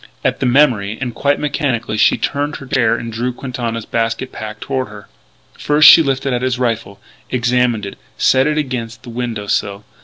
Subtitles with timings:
[0.23, 4.31] At the memory, and quite mechanically, she turned in her chair and drew Quintana's basket
[4.31, 5.07] pack toward her.
[5.59, 9.85] First she lifted out his rifle, examined it, set it against the window sill.